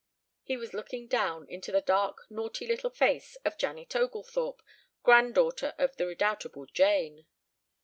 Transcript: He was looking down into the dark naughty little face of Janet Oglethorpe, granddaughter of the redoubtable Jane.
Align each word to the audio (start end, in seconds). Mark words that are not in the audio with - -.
He 0.41 0.57
was 0.57 0.73
looking 0.73 1.07
down 1.07 1.47
into 1.47 1.71
the 1.71 1.79
dark 1.79 2.25
naughty 2.27 2.65
little 2.65 2.89
face 2.89 3.35
of 3.45 3.55
Janet 3.59 3.95
Oglethorpe, 3.95 4.63
granddaughter 5.03 5.75
of 5.77 5.95
the 5.97 6.07
redoubtable 6.07 6.65
Jane. 6.65 7.27